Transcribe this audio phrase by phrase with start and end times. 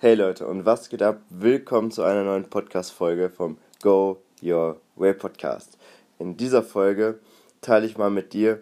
[0.00, 1.22] Hey Leute, und was geht ab?
[1.28, 5.76] Willkommen zu einer neuen Podcast-Folge vom Go Your Way Podcast.
[6.20, 7.18] In dieser Folge
[7.62, 8.60] teile ich mal mit dir,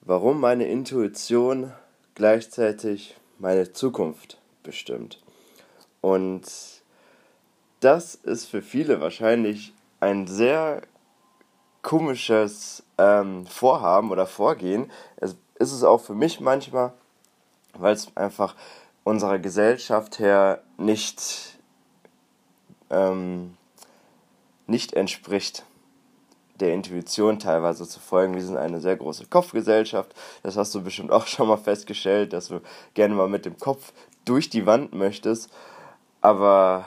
[0.00, 1.72] warum meine Intuition
[2.16, 5.22] gleichzeitig meine Zukunft bestimmt.
[6.00, 6.42] Und
[7.78, 10.82] das ist für viele wahrscheinlich ein sehr
[11.82, 14.90] komisches ähm, Vorhaben oder Vorgehen.
[15.14, 16.92] Es ist es auch für mich manchmal,
[17.74, 18.56] weil es einfach
[19.04, 21.58] unserer Gesellschaft her nicht,
[22.90, 23.56] ähm,
[24.66, 25.64] nicht entspricht,
[26.60, 28.34] der Intuition teilweise zu folgen.
[28.34, 30.14] Wir sind eine sehr große Kopfgesellschaft.
[30.42, 32.60] Das hast du bestimmt auch schon mal festgestellt, dass du
[32.94, 33.92] gerne mal mit dem Kopf
[34.24, 35.52] durch die Wand möchtest.
[36.20, 36.86] Aber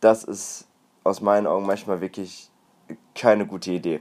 [0.00, 0.66] das ist
[1.02, 2.50] aus meinen Augen manchmal wirklich
[3.14, 4.00] keine gute Idee.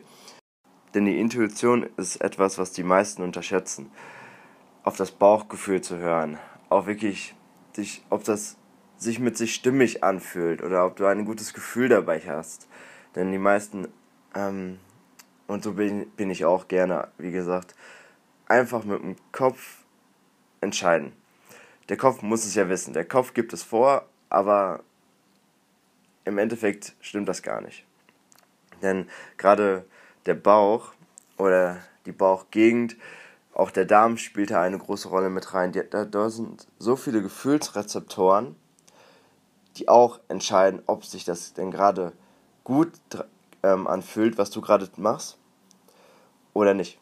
[0.94, 3.92] Denn die Intuition ist etwas, was die meisten unterschätzen.
[4.84, 6.38] Auf das Bauchgefühl zu hören,
[6.70, 7.36] auch wirklich
[7.78, 8.58] dich, ob das
[8.98, 12.68] sich mit sich stimmig anfühlt oder ob du ein gutes Gefühl dabei hast.
[13.16, 13.88] Denn die meisten,
[14.36, 14.80] ähm,
[15.48, 17.76] und so bin, bin ich auch gerne, wie gesagt,
[18.48, 19.84] einfach mit dem Kopf
[20.62, 21.12] entscheiden.
[21.90, 22.94] Der Kopf muss es ja wissen.
[22.94, 24.84] Der Kopf gibt es vor, aber
[26.26, 27.86] im Endeffekt stimmt das gar nicht.
[28.82, 29.86] Denn gerade
[30.26, 30.94] der Bauch
[31.38, 32.96] oder die Bauchgegend,
[33.54, 35.72] auch der Darm spielt da eine große Rolle mit rein.
[35.92, 38.56] Da, da sind so viele Gefühlsrezeptoren,
[39.78, 42.14] die auch entscheiden, ob sich das denn gerade
[42.64, 42.92] gut
[43.62, 45.38] ähm, anfühlt, was du gerade machst
[46.54, 47.00] oder nicht.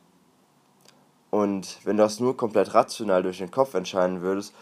[1.30, 4.54] Und wenn du das nur komplett rational durch den Kopf entscheiden würdest,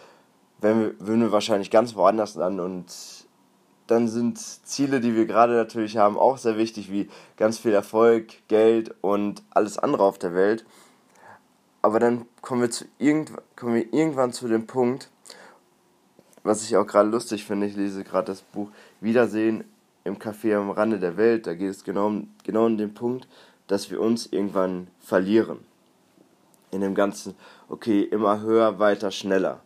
[0.62, 2.94] würden wir wahrscheinlich ganz woanders landen und
[3.88, 8.48] dann sind Ziele, die wir gerade natürlich haben, auch sehr wichtig, wie ganz viel Erfolg,
[8.48, 10.64] Geld und alles andere auf der Welt.
[11.82, 15.10] Aber dann kommen wir, zu irgend, kommen wir irgendwann zu dem Punkt,
[16.44, 18.70] was ich auch gerade lustig finde, ich lese gerade das Buch
[19.02, 19.64] Wiedersehen
[20.04, 21.48] im Café am Rande der Welt.
[21.48, 23.28] Da geht es genau, genau um den Punkt,
[23.68, 25.60] dass wir uns irgendwann verlieren.
[26.72, 27.36] In dem Ganzen,
[27.68, 29.62] okay, immer höher, weiter, schneller.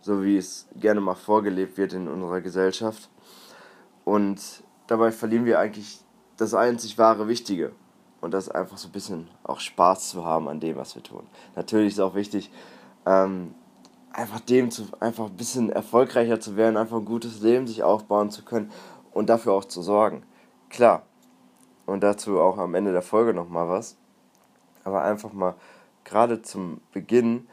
[0.00, 3.08] So wie es gerne mal vorgelebt wird in unserer Gesellschaft.
[4.04, 4.40] Und
[4.86, 6.00] dabei verlieren wir eigentlich
[6.36, 7.72] das einzig wahre Wichtige.
[8.20, 11.26] Und das einfach so ein bisschen auch Spaß zu haben an dem, was wir tun.
[11.54, 12.50] Natürlich ist auch wichtig,
[13.04, 13.54] ähm,
[14.12, 18.30] einfach dem zu, einfach ein bisschen erfolgreicher zu werden, einfach ein gutes Leben sich aufbauen
[18.30, 18.72] zu können
[19.12, 20.22] und dafür auch zu sorgen.
[20.70, 21.02] Klar.
[21.84, 23.96] Und dazu auch am Ende der Folge nochmal was.
[24.82, 25.54] Aber einfach mal
[26.04, 27.46] gerade zum Beginn,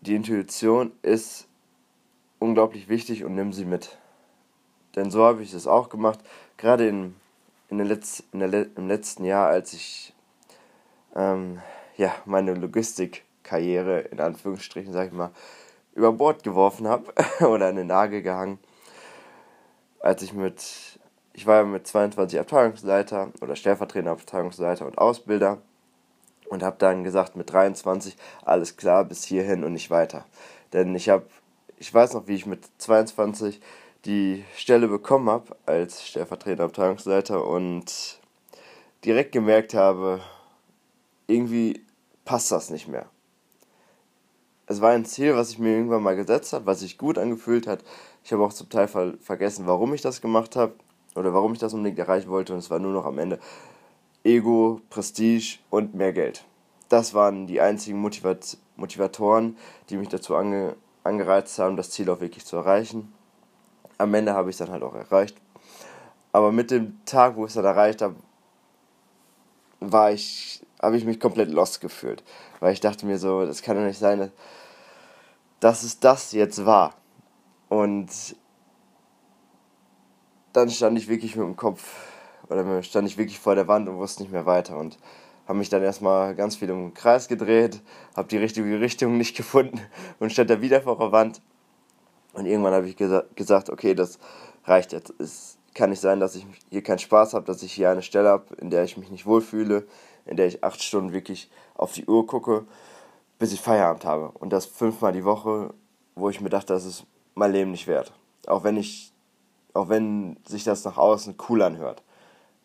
[0.00, 1.48] die Intuition ist
[2.38, 3.98] unglaublich wichtig und nimm sie mit.
[4.96, 6.20] Denn so habe ich es auch gemacht.
[6.56, 7.14] Gerade in,
[7.68, 10.14] in, der Letz-, in der Le im letzten Jahr, als ich
[11.14, 11.60] ähm,
[11.96, 15.30] ja, meine Logistikkarriere, in Anführungsstrichen, sag ich mal,
[15.94, 17.12] über Bord geworfen habe
[17.46, 18.58] oder an den Nagel gehangen.
[20.00, 21.00] Als ich mit,
[21.32, 25.58] ich war ja mit 22 Abteilungsleiter oder stellvertretender Abteilungsleiter und Ausbilder
[26.48, 30.24] und habe dann gesagt, mit 23 alles klar, bis hierhin und nicht weiter.
[30.72, 31.26] Denn ich habe,
[31.78, 33.60] ich weiß noch, wie ich mit 22
[34.08, 38.18] die Stelle bekommen habe als stellvertretender Abteilungsleiter und
[39.04, 40.20] direkt gemerkt habe,
[41.26, 41.84] irgendwie
[42.24, 43.04] passt das nicht mehr.
[44.66, 47.66] Es war ein Ziel, was ich mir irgendwann mal gesetzt habe, was sich gut angefühlt
[47.66, 47.84] hat.
[48.24, 50.72] Ich habe auch zum Teil ver vergessen, warum ich das gemacht habe
[51.14, 53.38] oder warum ich das unbedingt erreichen wollte und es war nur noch am Ende
[54.24, 56.44] Ego, Prestige und mehr Geld.
[56.88, 59.58] Das waren die einzigen Motivat Motivatoren,
[59.90, 63.12] die mich dazu ange angereizt haben, das Ziel auch wirklich zu erreichen
[63.98, 65.36] am Ende habe ich es dann halt auch erreicht.
[66.32, 68.14] Aber mit dem Tag, wo ich es dann erreicht habe,
[69.80, 72.22] war ich, habe ich mich komplett lost gefühlt.
[72.60, 74.30] Weil ich dachte mir so, das kann doch nicht sein,
[75.60, 76.94] dass es das jetzt war.
[77.68, 78.08] Und
[80.52, 81.82] dann stand ich wirklich mit dem Kopf,
[82.48, 84.78] oder stand ich wirklich vor der Wand und wusste nicht mehr weiter.
[84.78, 84.98] Und
[85.46, 87.80] habe mich dann erstmal ganz viel im Kreis gedreht,
[88.16, 89.80] habe die richtige Richtung nicht gefunden
[90.18, 91.40] und stand da wieder vor der Wand
[92.38, 94.18] und irgendwann habe ich gesa gesagt, okay, das
[94.64, 95.12] reicht jetzt.
[95.18, 98.28] Es kann nicht sein, dass ich hier keinen Spaß habe, dass ich hier eine Stelle
[98.28, 99.86] habe, in der ich mich nicht wohlfühle,
[100.24, 102.64] in der ich acht Stunden wirklich auf die Uhr gucke,
[103.40, 104.30] bis ich Feierabend habe.
[104.38, 105.74] Und das fünfmal die Woche,
[106.14, 107.04] wo ich mir dachte, das ist
[107.34, 108.12] mein Leben nicht wert.
[108.46, 109.12] Auch wenn ich,
[109.74, 112.02] auch wenn sich das nach außen cool anhört,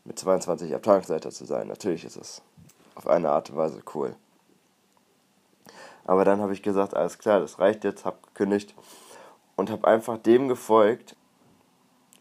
[0.05, 1.67] mit 22 Abteilungsleiter zu sein.
[1.67, 2.43] Natürlich ist es
[2.93, 4.15] auf eine Art und Weise cool.
[6.05, 8.75] Aber dann habe ich gesagt, alles klar, das reicht jetzt, habe gekündigt
[9.55, 11.15] und habe einfach dem gefolgt,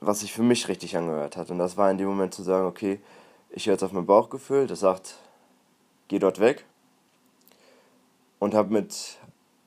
[0.00, 1.50] was sich für mich richtig angehört hat.
[1.50, 3.00] Und das war in dem Moment zu sagen, okay,
[3.50, 5.18] ich höre jetzt auf mein Bauchgefühl, das sagt,
[6.08, 6.64] geh dort weg.
[8.38, 9.18] Und habe mit,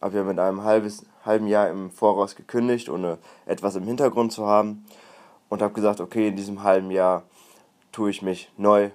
[0.01, 4.45] hab ja mit einem halbes, halben Jahr im Voraus gekündigt, ohne etwas im Hintergrund zu
[4.45, 4.85] haben.
[5.47, 7.23] Und habe gesagt, okay, in diesem halben Jahr
[7.91, 8.89] tue ich mich neu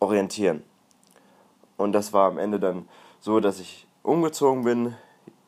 [0.00, 0.62] orientieren.
[1.76, 2.88] Und das war am Ende dann
[3.20, 4.94] so, dass ich umgezogen bin,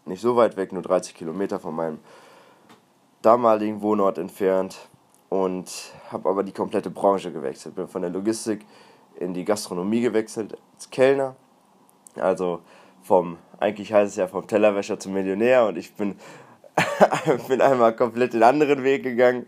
[0.06, 1.98] nicht so weit weg, nur 30 Kilometer von meinem
[3.22, 4.88] damaligen Wohnort entfernt
[5.28, 5.70] und
[6.10, 7.74] habe aber die komplette Branche gewechselt.
[7.74, 8.64] Bin von der Logistik
[9.18, 11.36] in die Gastronomie gewechselt als Kellner.
[12.16, 12.60] Also
[13.02, 16.16] vom, eigentlich heißt es ja vom Tellerwäscher zum Millionär und ich bin,
[17.48, 19.46] bin einmal komplett den anderen Weg gegangen.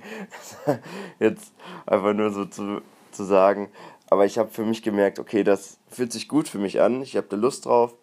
[1.19, 1.53] Jetzt
[1.87, 2.83] einfach nur so zu,
[3.13, 3.69] zu sagen.
[4.09, 7.03] Aber ich habe für mich gemerkt, okay, das fühlt sich gut für mich an.
[7.03, 7.95] Ich habe da Lust drauf.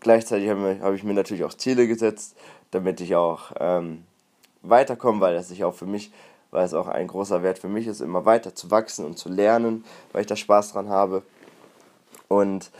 [0.00, 2.36] Gleichzeitig habe hab ich mir natürlich auch Ziele gesetzt,
[2.70, 4.04] damit ich auch ähm,
[4.70, 6.12] weiterkomme, weil das sich auch für mich,
[6.50, 9.28] weil es auch ein großer Wert für mich ist, immer weiter zu wachsen und zu
[9.28, 11.22] lernen, weil ich da Spaß dran habe.
[12.28, 12.70] Und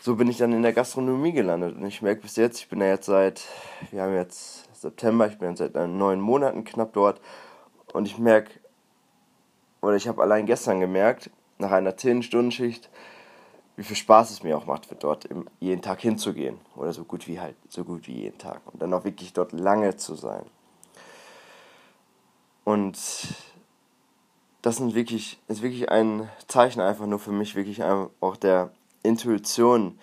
[0.00, 1.76] so bin ich dann in der Gastronomie gelandet.
[1.76, 3.42] Und ich merke bis jetzt, ich bin ja jetzt seit,
[3.90, 7.20] wir haben jetzt September, ich bin seit neun Monaten knapp dort.
[7.92, 8.50] Und ich merke,
[9.80, 12.90] oder ich habe allein gestern gemerkt, nach einer 10-Stunden-Schicht,
[13.76, 15.28] wie viel Spaß es mir auch macht, dort
[15.60, 16.58] jeden Tag hinzugehen.
[16.76, 18.60] Oder so gut wie halt, so gut wie jeden Tag.
[18.72, 20.44] Und dann auch wirklich dort lange zu sein.
[22.64, 22.98] Und
[24.62, 28.70] das sind wirklich, ist wirklich ein Zeichen einfach nur für mich, wirklich auch der
[29.02, 29.98] Intuition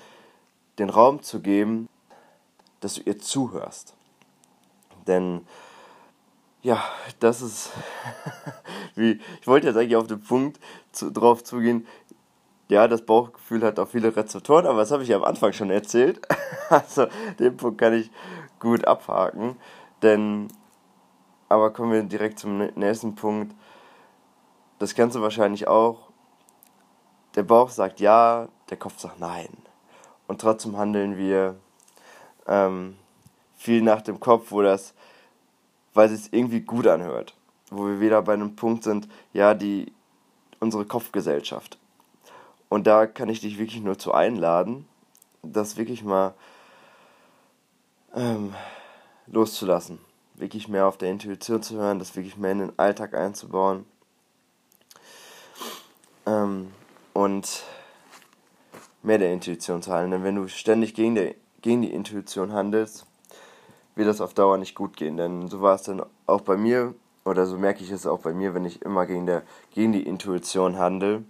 [0.77, 1.88] den Raum zu geben,
[2.81, 3.94] dass du ihr zuhörst.
[5.07, 5.45] Denn
[6.61, 6.83] ja,
[7.19, 7.71] das ist
[8.95, 10.59] wie ich wollte jetzt eigentlich auf den Punkt
[10.91, 11.88] zu, drauf zugehen.
[12.67, 15.71] Ja, das Bauchgefühl hat auch viele Rezeptoren, aber das habe ich ja am Anfang schon
[15.71, 16.21] erzählt.
[16.69, 17.07] Also
[17.39, 18.11] den Punkt kann ich
[18.59, 19.56] gut abhaken,
[20.03, 20.50] denn
[21.49, 23.55] aber kommen wir direkt zum nächsten Punkt.
[24.77, 26.09] Das kennst du wahrscheinlich auch.
[27.35, 29.49] Der Bauch sagt ja, der Kopf sagt nein.
[30.27, 31.55] Und trotzdem handeln wir
[32.47, 32.97] ähm,
[33.57, 34.93] viel nach dem Kopf, wo das,
[35.95, 37.35] weil es irgendwie gut anhört.
[37.71, 39.91] Wo wir wieder bei einem Punkt sind, ja, die,
[40.59, 41.79] unsere Kopfgesellschaft.
[42.69, 44.87] Und da kann ich dich wirklich nur zu einladen,
[45.41, 46.35] das wirklich mal
[48.15, 48.53] ähm,
[49.25, 49.99] loszulassen
[50.39, 53.86] wirklich mehr auf der Intuition zu hören, das wirklich mehr in den Alltag einzubauen.
[56.25, 56.71] Ähm,
[57.13, 57.63] und
[59.03, 60.12] mehr der Intuition zu handeln.
[60.12, 63.06] Denn wenn du ständig gegen, der, gegen die Intuition handelst,
[63.95, 65.18] wird das auf Dauer nicht gut gehen.
[65.18, 66.94] Denn so war es dann auch bei mir,
[67.25, 70.03] oder so merke ich es auch bei mir, wenn ich immer gegen, der, gegen die
[70.03, 71.24] Intuition handle,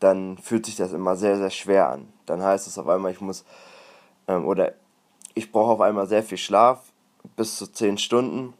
[0.00, 2.12] dann fühlt sich das immer sehr, sehr schwer an.
[2.26, 3.44] Dann heißt es auf einmal, ich muss,
[4.28, 4.74] ähm, oder
[5.34, 6.87] ich brauche auf einmal sehr viel Schlaf,
[7.36, 8.54] bis zu 10 Stunden,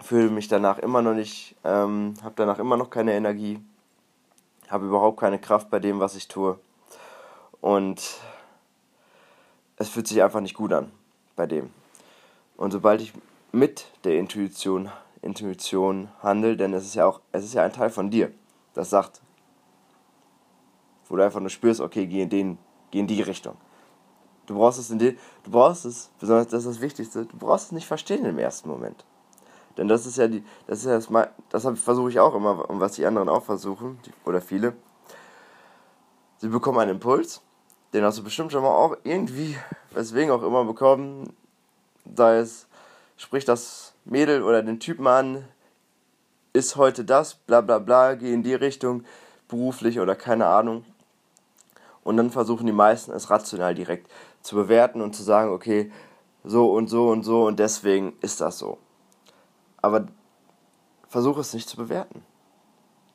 [0.00, 3.60] fühle mich danach immer noch nicht, ähm, habe danach immer noch keine Energie,
[4.68, 6.58] habe überhaupt keine Kraft bei dem, was ich tue.
[7.60, 8.20] Und
[9.76, 10.90] es fühlt sich einfach nicht gut an
[11.36, 11.70] bei dem.
[12.56, 13.12] Und sobald ich
[13.52, 14.90] mit der Intuition,
[15.20, 18.32] Intuition handle, denn es ist ja auch, es ist ja ein Teil von dir,
[18.74, 19.20] das sagt,
[21.08, 22.58] wo du einfach nur spürst, okay, geh in, den,
[22.90, 23.56] geh in die Richtung.
[24.46, 25.12] Du brauchst es in dir,
[25.44, 28.68] du brauchst es, besonders das ist das Wichtigste, du brauchst es nicht verstehen im ersten
[28.68, 29.04] Moment.
[29.76, 32.80] Denn das ist ja die, das ist ja das, das versuche ich auch immer, und
[32.80, 34.74] was die anderen auch versuchen, oder viele.
[36.38, 37.40] Sie bekommen einen Impuls,
[37.92, 39.56] den hast du bestimmt schon mal auch irgendwie,
[39.92, 41.34] weswegen auch immer bekommen,
[42.16, 42.66] sei es,
[43.16, 45.44] sprich das Mädel oder den Typen an,
[46.52, 49.04] ist heute das, bla bla bla, geh in die Richtung,
[49.48, 50.84] beruflich oder keine Ahnung.
[52.04, 55.92] Und dann versuchen die meisten es rational direkt zu bewerten und zu sagen, okay,
[56.44, 58.78] so und so und so und deswegen ist das so.
[59.80, 60.06] Aber
[61.08, 62.24] versuche es nicht zu bewerten.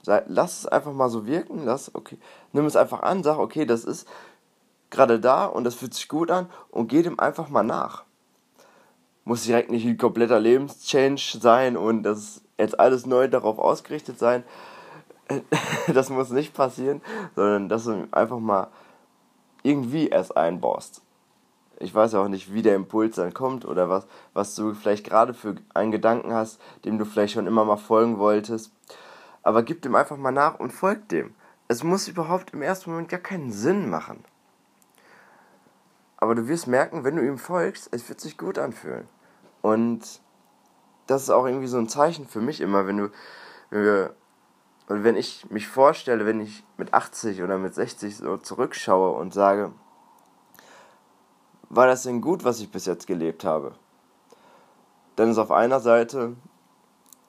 [0.05, 2.17] Lass es einfach mal so wirken, lass, okay,
[2.53, 4.07] nimm es einfach an, sag, okay, das ist
[4.89, 8.05] gerade da und das fühlt sich gut an und geh dem einfach mal nach.
[9.25, 14.45] Muss direkt nicht ein kompletter Lebenschange sein und das jetzt alles neu darauf ausgerichtet sein.
[15.93, 17.01] das muss nicht passieren,
[17.35, 18.67] sondern dass du einfach mal
[19.63, 21.01] irgendwie erst einbaust
[21.79, 25.33] ich weiß auch nicht, wie der Impuls dann kommt oder was, was du vielleicht gerade
[25.33, 28.71] für einen Gedanken hast, dem du vielleicht schon immer mal folgen wolltest.
[29.43, 31.35] Aber gib dem einfach mal nach und folg dem.
[31.67, 34.23] Es muss überhaupt im ersten Moment gar keinen Sinn machen.
[36.17, 39.07] Aber du wirst merken, wenn du ihm folgst, es wird sich gut anfühlen.
[39.61, 40.21] Und
[41.05, 43.11] das ist auch irgendwie so ein Zeichen für mich immer, wenn du,
[43.69, 44.15] wenn wir,
[44.87, 49.33] und wenn ich mich vorstelle, wenn ich mit 80 oder mit 60 so zurückschaue und
[49.33, 49.73] sage,
[51.69, 53.73] war das denn gut, was ich bis jetzt gelebt habe?
[55.17, 56.37] Dann ist auf einer Seite,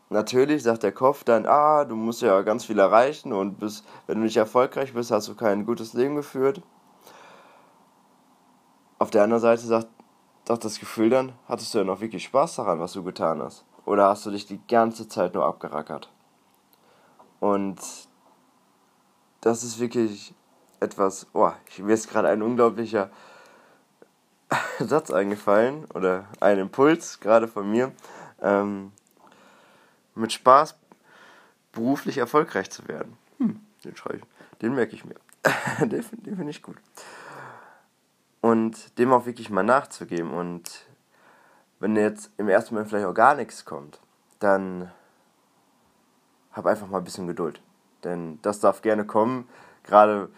[0.08, 4.18] natürlich sagt der Kopf dann, ah, du musst ja ganz viel erreichen und bist, wenn
[4.18, 6.62] du nicht erfolgreich bist, hast du kein gutes Leben geführt.
[9.00, 9.88] Auf der anderen Seite sagt
[10.44, 13.64] doch das Gefühl dann, hattest du ja noch wirklich Spaß daran, was du getan hast?
[13.84, 16.08] Oder hast du dich die ganze Zeit nur abgerackert?
[17.40, 17.78] Und
[19.40, 20.34] das ist wirklich
[20.80, 23.10] etwas, oh, mir ist gerade ein unglaublicher
[24.78, 27.92] Satz eingefallen oder ein Impuls gerade von mir,
[28.40, 28.92] ähm,
[30.14, 30.76] mit Spaß
[31.72, 33.16] beruflich erfolgreich zu werden.
[33.38, 35.16] Hm, den schreibe ich, den merke ich mir.
[35.80, 36.76] den, den finde ich gut.
[38.40, 40.32] Und dem auch wirklich mal nachzugeben.
[40.32, 40.86] Und
[41.80, 44.00] wenn jetzt im ersten Moment vielleicht auch gar nichts kommt,
[44.38, 44.90] dann
[46.58, 47.62] hab einfach mal ein bisschen Geduld.
[48.04, 49.48] Denn das darf gerne kommen.
[49.84, 50.28] Gerade,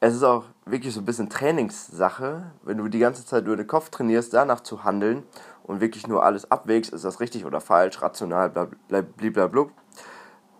[0.00, 2.50] es ist auch wirklich so ein bisschen Trainingssache.
[2.62, 5.24] Wenn du die ganze Zeit nur den Kopf trainierst, danach zu handeln
[5.64, 8.50] und wirklich nur alles abwägst, ist das richtig oder falsch, rational,
[8.88, 9.66] blablabla,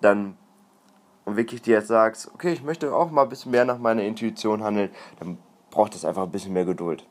[0.00, 0.36] dann
[1.24, 4.02] und wirklich dir jetzt sagst, okay, ich möchte auch mal ein bisschen mehr nach meiner
[4.02, 5.36] Intuition handeln, dann
[5.70, 7.06] braucht es einfach ein bisschen mehr Geduld.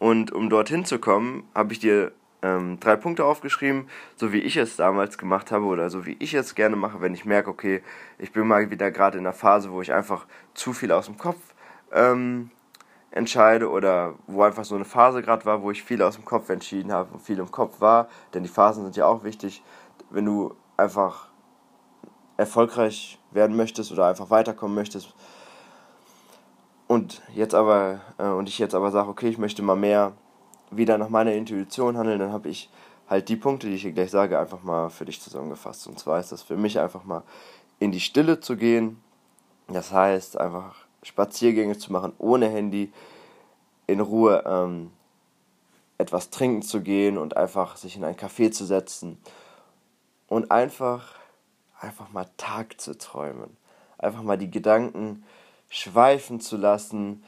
[0.00, 2.10] Und um dorthin zu kommen, habe ich dir
[2.42, 6.34] ähm, drei Punkte aufgeschrieben, so wie ich es damals gemacht habe oder so wie ich
[6.34, 7.82] es gerne mache, wenn ich merke, okay,
[8.18, 11.16] ich bin mal wieder gerade in einer Phase, wo ich einfach zu viel aus dem
[11.16, 11.38] Kopf
[11.92, 12.50] ähm,
[13.10, 16.48] entscheide oder wo einfach so eine Phase gerade war, wo ich viel aus dem Kopf
[16.50, 19.62] entschieden habe und viel im Kopf war, denn die Phasen sind ja auch wichtig,
[20.10, 21.28] wenn du einfach
[22.36, 25.14] erfolgreich werden möchtest oder einfach weiterkommen möchtest
[26.88, 30.12] und jetzt aber äh, und ich jetzt aber sage, okay, ich möchte mal mehr
[30.76, 32.70] wieder nach meiner Intuition handeln, dann habe ich
[33.08, 35.86] halt die Punkte, die ich hier gleich sage, einfach mal für dich zusammengefasst.
[35.86, 37.22] Und zwar ist das für mich einfach mal
[37.78, 39.02] in die Stille zu gehen.
[39.68, 42.92] Das heißt, einfach Spaziergänge zu machen ohne Handy,
[43.86, 44.90] in Ruhe ähm,
[45.98, 49.18] etwas trinken zu gehen und einfach sich in ein Café zu setzen
[50.28, 51.14] und einfach,
[51.80, 53.56] einfach mal Tag zu träumen.
[53.98, 55.24] Einfach mal die Gedanken
[55.68, 57.24] schweifen zu lassen,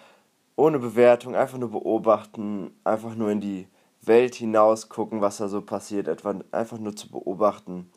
[0.57, 3.69] ohne Bewertung, einfach nur beobachten, einfach nur in die
[4.03, 7.91] Welt hinaus gucken, was da so passiert, etwa einfach nur zu beobachten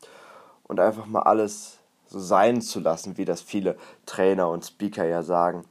[0.64, 5.22] und einfach mal alles so sein zu lassen, wie das viele Trainer und Speaker ja
[5.22, 5.64] sagen.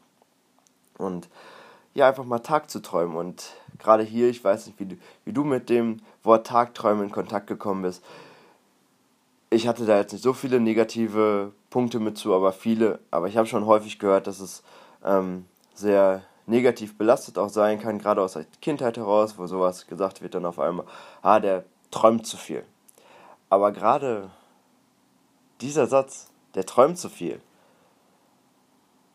[0.97, 1.29] Und
[1.93, 3.17] ja, einfach mal Tag zu träumen.
[3.17, 7.11] Und gerade hier, ich weiß nicht, wie du, wie du mit dem Wort Tagträumen in
[7.11, 8.03] Kontakt gekommen bist.
[9.49, 13.37] Ich hatte da jetzt nicht so viele negative Punkte mit zu, aber viele, aber ich
[13.37, 14.61] habe schon häufig gehört, dass es
[15.03, 20.21] ähm, sehr negativ belastet auch sein kann, gerade aus der Kindheit heraus, wo sowas gesagt
[20.21, 20.85] wird dann auf einmal,
[21.21, 22.65] ah, der träumt zu viel.
[23.49, 24.31] Aber gerade
[25.61, 27.41] dieser Satz, der träumt zu viel,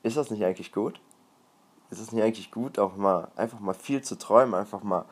[0.02, 1.00] ist das nicht eigentlich gut?
[1.90, 5.04] Ist es nicht eigentlich gut, auch mal einfach mal viel zu träumen, einfach mal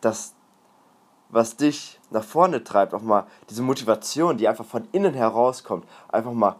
[0.00, 0.34] das,
[1.28, 6.32] was dich nach vorne treibt, auch mal diese Motivation, die einfach von innen herauskommt, einfach
[6.32, 6.56] mal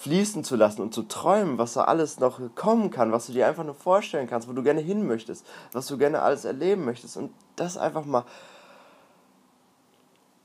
[0.00, 3.46] fließen zu lassen und zu träumen, was da alles noch kommen kann, was du dir
[3.46, 7.16] einfach nur vorstellen kannst, wo du gerne hin möchtest, was du gerne alles erleben möchtest
[7.16, 8.24] und das einfach mal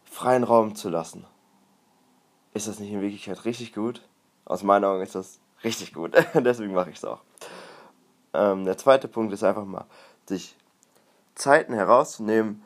[0.05, 1.25] freien Raum zu lassen.
[2.53, 4.07] Ist das nicht in Wirklichkeit richtig gut?
[4.45, 7.21] Aus meinen Augen ist das richtig gut, deswegen mache ich es auch.
[8.33, 9.85] Ähm, der zweite Punkt ist einfach mal,
[10.27, 10.55] sich
[11.35, 12.63] Zeiten herauszunehmen,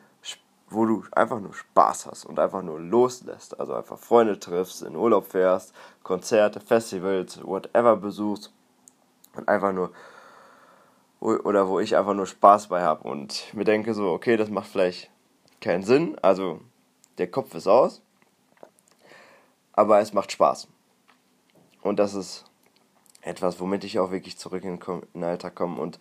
[0.74, 3.60] wo du einfach nur Spaß hast und einfach nur loslässt.
[3.60, 8.52] Also einfach Freunde triffst, in Urlaub fährst, Konzerte, Festivals, whatever besuchst
[9.36, 9.92] und einfach nur
[11.20, 14.68] oder wo ich einfach nur Spaß bei habe und mir denke so, okay, das macht
[14.68, 15.10] vielleicht
[15.62, 16.60] keinen Sinn, also
[17.18, 18.02] der Kopf ist aus,
[19.72, 20.68] aber es macht Spaß.
[21.82, 22.44] Und das ist
[23.22, 24.80] etwas, womit ich auch wirklich zurück in
[25.14, 25.98] den Alltag komme und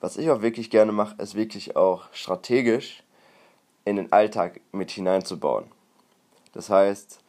[0.00, 3.02] was ich auch wirklich gerne mache, ist wirklich auch strategisch
[3.84, 5.64] in den Alltag mit hineinzubauen.
[6.52, 7.20] Das heißt,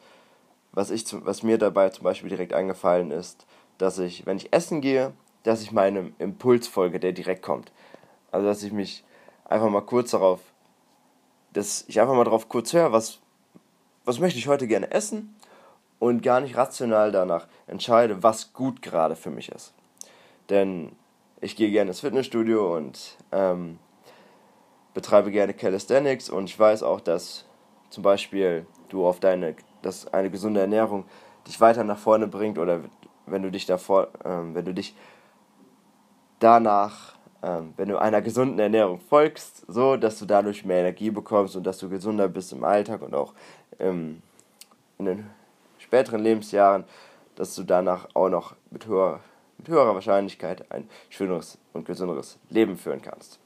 [0.72, 3.46] was, ich, was mir dabei zum Beispiel direkt eingefallen ist,
[3.78, 7.72] dass ich, wenn ich essen gehe, dass ich meinem Impuls folge, der direkt kommt.
[8.30, 9.04] Also, dass ich mich
[9.44, 10.40] einfach mal kurz darauf,
[11.52, 13.18] dass ich einfach mal darauf kurz höre, was,
[14.04, 15.34] was möchte ich heute gerne essen
[15.98, 19.74] und gar nicht rational danach entscheide, was gut gerade für mich ist.
[20.48, 20.92] Denn
[21.40, 23.78] ich gehe gerne ins Fitnessstudio und ähm,
[24.94, 27.44] betreibe gerne Calisthenics und ich weiß auch, dass
[27.90, 31.04] zum Beispiel du auf deine, dass eine gesunde Ernährung
[31.46, 32.80] dich weiter nach vorne bringt oder
[33.26, 34.94] wenn du dich davor, ähm, wenn du dich
[36.38, 41.56] danach, ähm, wenn du einer gesunden Ernährung folgst, so dass du dadurch mehr Energie bekommst
[41.56, 43.34] und dass du gesünder bist im Alltag und auch
[43.78, 44.22] ähm,
[44.98, 45.30] in den
[45.78, 46.84] späteren Lebensjahren,
[47.34, 49.20] dass du danach auch noch mit höherer,
[49.58, 53.40] mit höherer Wahrscheinlichkeit ein schöneres und gesünderes Leben führen kannst.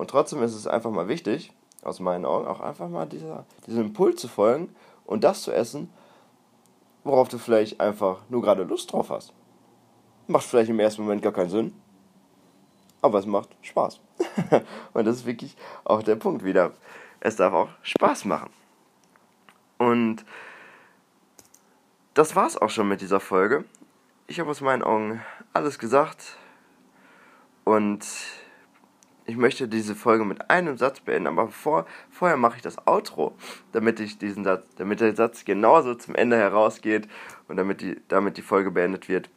[0.00, 1.52] Und trotzdem ist es einfach mal wichtig,
[1.82, 5.92] aus meinen Augen, auch einfach mal dieser, diesem Impuls zu folgen und das zu essen,
[7.04, 9.34] worauf du vielleicht einfach nur gerade Lust drauf hast.
[10.26, 11.74] Macht vielleicht im ersten Moment gar keinen Sinn.
[13.02, 14.00] aber es macht Spaß.
[14.94, 15.54] und das ist wirklich
[15.84, 16.72] auch der Punkt wieder.
[17.20, 18.48] Es darf auch Spaß machen.
[19.76, 20.24] Und
[22.14, 23.66] das war's auch schon mit dieser Folge.
[24.28, 25.20] Ich habe aus meinen Augen
[25.52, 26.38] alles gesagt.
[27.64, 28.06] Und
[29.30, 33.36] ich möchte diese Folge mit einem Satz beenden, aber vor, vorher mache ich das Outro,
[33.70, 37.08] damit ich diesen Satz, damit der Satz genauso zum Ende herausgeht
[37.46, 39.30] und damit die, damit die Folge beendet wird.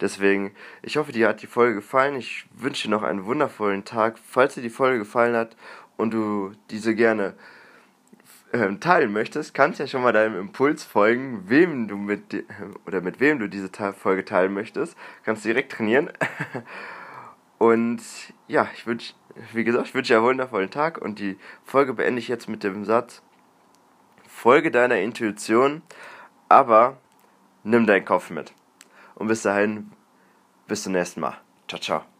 [0.00, 2.16] Deswegen, ich hoffe, dir hat die Folge gefallen.
[2.16, 4.18] Ich wünsche dir noch einen wundervollen Tag.
[4.18, 5.56] Falls dir die Folge gefallen hat
[5.98, 7.34] und du diese gerne
[8.54, 12.44] ähm, teilen möchtest, kannst ja schon mal deinem Impuls folgen, wem du mit
[12.86, 14.96] oder mit wem du diese Folge teilen möchtest.
[15.22, 16.10] Kannst direkt trainieren.
[17.58, 18.02] Und
[18.46, 19.14] ja, ich wünsche,
[19.52, 22.62] wie gesagt, ich wünsche dir einen wundervollen Tag und die Folge beende ich jetzt mit
[22.62, 23.22] dem Satz:
[24.28, 25.82] Folge deiner Intuition,
[26.48, 26.98] aber
[27.62, 28.52] nimm deinen Kopf mit.
[29.14, 29.92] Und bis dahin,
[30.66, 31.36] bis zum nächsten Mal.
[31.68, 32.13] Ciao, ciao.